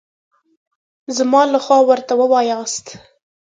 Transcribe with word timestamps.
زما 1.17 1.41
له 1.51 1.59
خوا 1.65 1.79
ورته 1.89 2.13
ووایاست. 2.17 2.85